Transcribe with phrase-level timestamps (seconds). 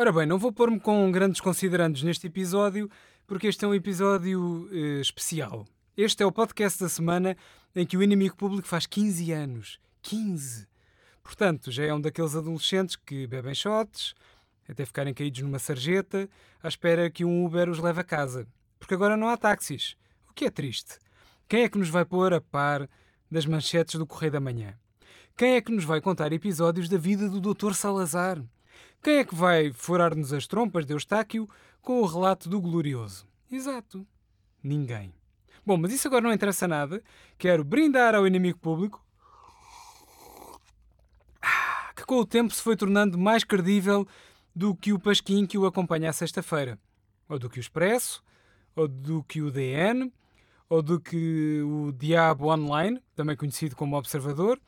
[0.00, 2.90] Ora bem, não vou pôr-me com grandes considerandos neste episódio,
[3.26, 5.66] porque este é um episódio eh, especial.
[5.94, 7.36] Este é o podcast da semana
[7.76, 9.78] em que o inimigo público faz 15 anos.
[10.00, 10.66] 15!
[11.22, 14.14] Portanto, já é um daqueles adolescentes que bebem shots,
[14.66, 16.30] até ficarem caídos numa sarjeta,
[16.62, 18.48] à espera que um Uber os leve a casa.
[18.78, 19.96] Porque agora não há táxis.
[20.30, 20.98] O que é triste.
[21.46, 22.88] Quem é que nos vai pôr a par
[23.30, 24.72] das manchetes do Correio da Manhã?
[25.36, 27.74] Quem é que nos vai contar episódios da vida do Dr.
[27.74, 28.42] Salazar?
[29.02, 31.48] Quem é que vai furar-nos as trompas de Eustáquio
[31.80, 33.26] com o relato do Glorioso?
[33.50, 34.06] Exato.
[34.62, 35.14] Ninguém.
[35.64, 37.02] Bom, mas isso agora não interessa nada.
[37.38, 39.02] Quero brindar ao inimigo público
[41.40, 44.06] ah, que com o tempo se foi tornando mais credível
[44.54, 46.78] do que o Pasquim que o acompanha à sexta-feira.
[47.26, 48.22] Ou do que o Expresso,
[48.76, 50.12] ou do que o DN,
[50.68, 54.60] ou do que o Diabo Online, também conhecido como Observador.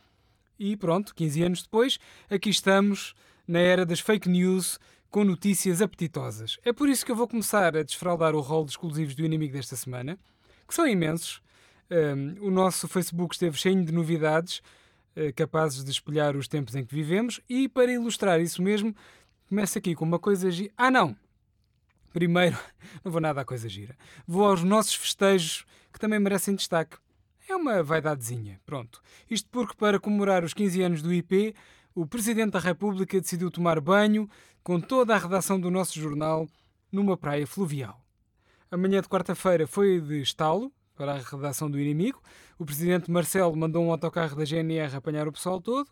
[0.59, 1.99] E pronto, 15 anos depois,
[2.31, 3.15] aqui estamos
[3.53, 6.59] na era das fake news com notícias apetitosas.
[6.65, 9.53] É por isso que eu vou começar a desfraldar o rol de exclusivos do inimigo
[9.53, 10.19] desta semana,
[10.67, 11.43] que são imensos.
[11.91, 14.63] Um, o nosso Facebook esteve cheio de novidades
[15.15, 18.97] uh, capazes de espelhar os tempos em que vivemos, e para ilustrar isso mesmo,
[19.51, 20.73] começo aqui com uma coisa gira.
[20.75, 21.15] Ah, não!
[22.11, 22.57] Primeiro,
[23.05, 23.95] não vou nada à coisa gira.
[24.27, 26.97] Vou aos nossos festejos que também merecem destaque.
[27.53, 29.03] É uma vaidadezinha, pronto.
[29.31, 31.55] Isto porque, para comemorar os 15 anos do IP,
[31.95, 34.27] o Presidente da República decidiu tomar banho
[34.65, 36.49] com toda a redação do nosso jornal
[36.91, 38.03] numa praia fluvial.
[38.71, 42.23] A manhã de quarta-feira foi de estalo para a redação do inimigo.
[42.59, 45.91] O Presidente Marcelo mandou um autocarro da GNR apanhar o pessoal todo,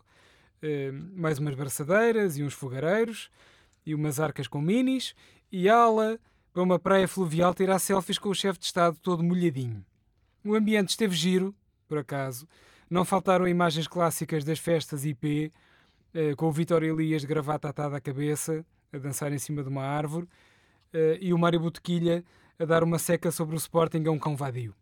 [0.63, 3.29] eh, mais umas braçadeiras e uns fogareiros
[3.85, 5.13] e umas arcas com minis,
[5.51, 6.19] e ala
[6.51, 9.85] para uma praia fluvial tirar selfies com o chefe de Estado todo molhadinho.
[10.43, 11.53] O ambiente esteve giro,
[11.87, 12.47] por acaso.
[12.89, 15.51] Não faltaram imagens clássicas das festas IP,
[16.13, 19.69] eh, com o Vitor Elias de gravata atada à cabeça, a dançar em cima de
[19.69, 20.27] uma árvore,
[20.91, 22.23] eh, e o Mário Botequilha
[22.57, 24.75] a dar uma seca sobre o Sporting a um cão vadio.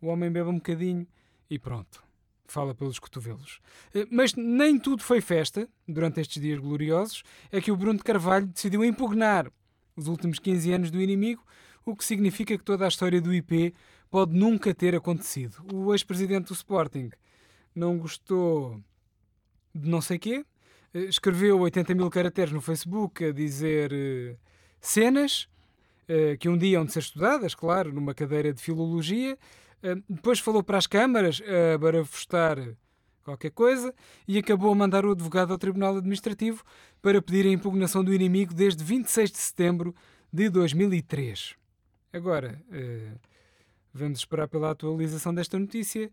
[0.00, 1.06] O homem bebe um bocadinho
[1.50, 2.02] e pronto.
[2.46, 3.60] Fala pelos cotovelos.
[3.94, 7.24] Eh, mas nem tudo foi festa durante estes dias gloriosos.
[7.50, 9.50] É que o Bruno de Carvalho decidiu impugnar
[9.96, 11.44] os últimos 15 anos do inimigo,
[11.84, 13.74] o que significa que toda a história do IP
[14.10, 15.64] pode nunca ter acontecido.
[15.72, 17.10] O ex-presidente do Sporting
[17.74, 18.80] não gostou
[19.74, 20.44] de não sei quê,
[20.94, 24.38] eh, escreveu 80 mil caracteres no Facebook a dizer uh,
[24.80, 25.48] cenas
[26.08, 29.36] uh, que um dia hão de ser estudadas, claro, numa cadeira de filologia.
[29.82, 32.58] Uh, depois falou para as câmaras a barafustar
[33.24, 33.92] qualquer coisa
[34.28, 36.62] e acabou a mandar o advogado ao Tribunal Administrativo
[37.02, 39.94] para pedir a impugnação do inimigo desde 26 de setembro
[40.32, 41.56] de 2003.
[42.14, 42.62] Agora,
[43.92, 46.08] vamos esperar pela atualização desta notícia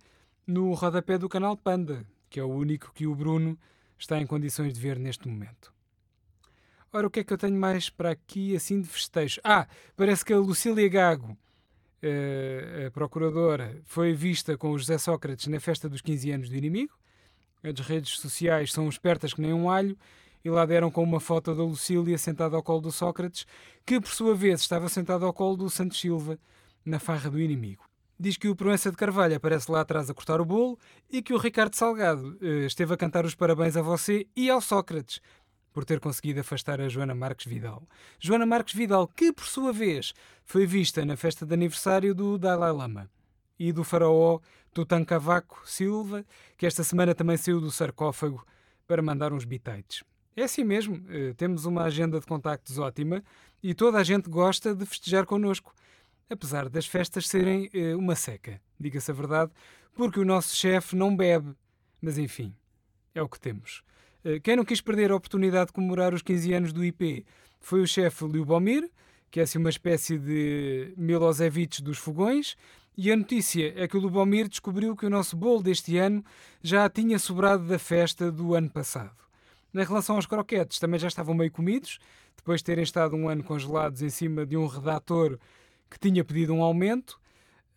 [0.48, 3.56] no rodapé do canal Panda, que é o único que o Bruno
[4.00, 5.72] está em condições de ver neste momento.
[6.92, 9.40] Ora, o que é que eu tenho mais para aqui assim de festejo?
[9.44, 11.38] Ah, parece que a Lucília Gago,
[12.02, 16.56] eh, a procuradora, foi vista com o José Sócrates na festa dos 15 anos do
[16.56, 16.98] inimigo.
[17.62, 19.96] As redes sociais são espertas que nem um alho
[20.44, 23.46] e lá deram com uma foto da Lucília sentada ao colo do Sócrates,
[23.86, 26.40] que por sua vez estava sentado ao colo do Santos Silva
[26.86, 27.84] na farra do inimigo
[28.22, 30.78] diz que o Proença de Carvalho aparece lá atrás a cortar o bolo
[31.10, 34.62] e que o Ricardo Salgado uh, esteve a cantar os parabéns a você e ao
[34.62, 35.20] Sócrates
[35.74, 37.82] por ter conseguido afastar a Joana Marques Vidal.
[38.20, 40.14] Joana Marques Vidal, que por sua vez
[40.46, 43.10] foi vista na festa de aniversário do Dalai Lama
[43.58, 44.40] e do faraó
[44.72, 46.24] Tutankavaco Silva,
[46.58, 48.46] que esta semana também saiu do sarcófago
[48.86, 50.04] para mandar uns bitites.
[50.36, 53.24] É assim mesmo, uh, temos uma agenda de contactos ótima
[53.62, 55.74] e toda a gente gosta de festejar connosco
[56.32, 59.52] apesar das festas serem uh, uma seca, diga-se a verdade,
[59.94, 61.54] porque o nosso chefe não bebe.
[62.02, 62.56] Mas enfim,
[63.14, 63.84] é o que temos.
[64.24, 67.26] Uh, quem não quis perder a oportunidade de comemorar os 15 anos do IP
[67.60, 68.90] foi o chefe Liubomir,
[69.30, 72.56] que é assim uma espécie de Milosevic dos fogões,
[72.98, 76.24] e a notícia é que o Lubomir descobriu que o nosso bolo deste ano
[76.62, 79.16] já tinha sobrado da festa do ano passado.
[79.74, 81.98] Em relação aos croquetes, também já estavam meio comidos,
[82.36, 85.40] depois de terem estado um ano congelados em cima de um redator
[85.90, 87.20] que tinha pedido um aumento,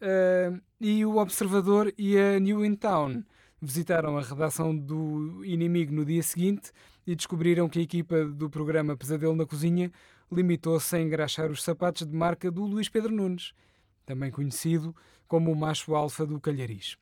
[0.01, 3.23] uh, e o Observador e a New in Town
[3.61, 6.73] visitaram a redação do Inimigo no dia seguinte
[7.07, 9.91] e descobriram que a equipa do programa Pesadelo na Cozinha
[10.31, 13.53] limitou-se a engraxar os sapatos de marca do Luís Pedro Nunes,
[14.05, 14.95] também conhecido
[15.27, 16.97] como o macho alfa do Calhariz.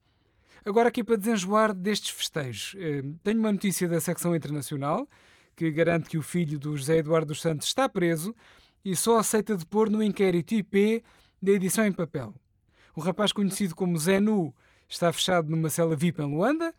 [0.64, 5.08] Agora, aqui para desenjoar destes festejos, eh, tenho uma notícia da secção internacional
[5.56, 8.32] que garante que o filho do José Eduardo dos Santos está preso
[8.84, 11.02] e só aceita depor no inquérito IP
[11.42, 12.32] da edição em papel.
[12.94, 14.54] O rapaz conhecido como Zé Nu
[14.88, 16.72] está fechado numa cela VIP em Luanda,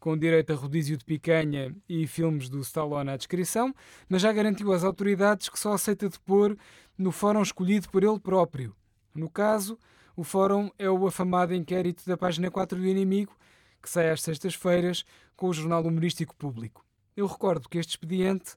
[0.00, 3.72] com direito a rodízio de picanha e filmes do Stallone à descrição,
[4.08, 6.56] mas já garantiu às autoridades que só aceita depor
[6.98, 8.74] no fórum escolhido por ele próprio.
[9.14, 9.78] No caso,
[10.20, 13.34] o fórum é o afamado inquérito da página 4 do Inimigo,
[13.80, 15.02] que sai às sextas-feiras
[15.34, 16.84] com o jornal humorístico público.
[17.16, 18.54] Eu recordo que este expediente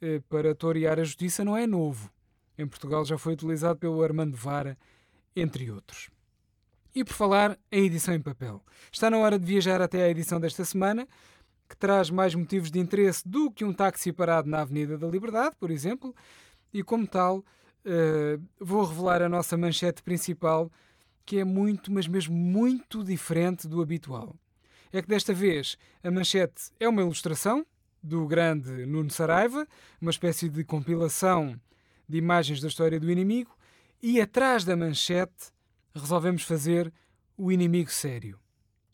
[0.00, 2.10] eh, para torear a justiça não é novo.
[2.58, 4.76] Em Portugal já foi utilizado pelo Armando Vara,
[5.36, 6.10] entre outros.
[6.92, 10.40] E por falar em edição em papel, está na hora de viajar até à edição
[10.40, 11.06] desta semana,
[11.68, 15.54] que traz mais motivos de interesse do que um táxi parado na Avenida da Liberdade,
[15.60, 16.12] por exemplo,
[16.72, 20.72] e como tal, uh, vou revelar a nossa manchete principal,
[21.24, 24.34] que é muito, mas mesmo muito diferente do habitual.
[24.92, 27.66] É que desta vez a manchete é uma ilustração
[28.02, 29.66] do grande Nuno Saraiva,
[30.00, 31.58] uma espécie de compilação
[32.08, 33.56] de imagens da história do inimigo,
[34.02, 35.50] e atrás da manchete
[35.94, 36.92] resolvemos fazer
[37.36, 38.38] o inimigo sério.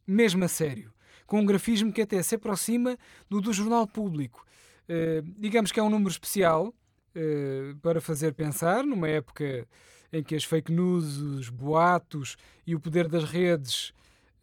[0.07, 0.93] Mesmo a sério.
[1.27, 2.97] Com um grafismo que até se aproxima
[3.29, 4.47] do do jornal público.
[4.89, 9.67] Uh, digamos que é um número especial uh, para fazer pensar, numa época
[10.13, 12.37] em que as fake news, os boatos
[12.67, 13.91] e o poder das redes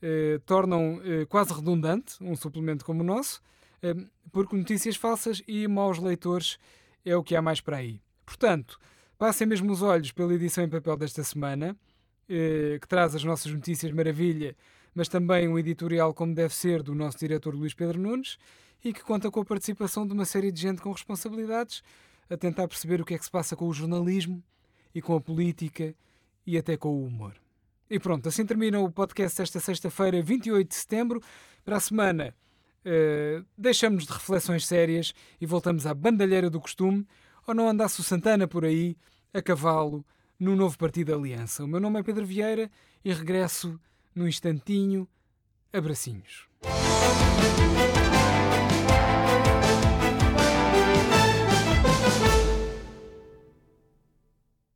[0.01, 3.41] uh, tornam quase redundante um suplemento como o nosso,
[4.31, 6.57] porque notícias falsas e maus leitores
[7.05, 8.01] é o que há mais para aí.
[8.25, 8.79] Portanto,
[9.17, 11.75] passem mesmo os olhos pela edição em papel desta semana
[12.29, 14.53] eh, que traz as nossas notícias maravilha,
[14.93, 18.37] mas também um editorial como deve ser do nosso diretor Luís Pedro Nunes
[18.83, 21.81] e que conta com a participação de uma série de gente com responsabilidades
[22.29, 24.43] a tentar perceber o que é que se passa com o jornalismo
[24.97, 25.93] e com a política
[26.43, 27.35] e até com o humor.
[27.87, 31.21] E pronto, assim termina o podcast desta sexta-feira, 28 de setembro.
[31.63, 32.33] Para a semana,
[32.83, 37.07] uh, deixamos de reflexões sérias e voltamos à bandalheira do costume,
[37.45, 38.97] ou não andasse o Santana por aí,
[39.31, 40.03] a cavalo,
[40.39, 41.63] no novo Partido Aliança.
[41.63, 42.67] O meu nome é Pedro Vieira
[43.05, 43.79] e regresso
[44.15, 45.07] no instantinho.
[45.71, 46.47] Abracinhos.